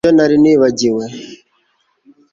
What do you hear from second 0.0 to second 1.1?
ni byo, nari nibagiwe